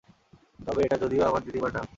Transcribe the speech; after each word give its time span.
তবে 0.59 0.79
এটা 0.83 0.97
যদিও 0.97 1.23
আমার 1.25 1.41
দিদিমার 1.45 1.71
নাম। 1.73 1.85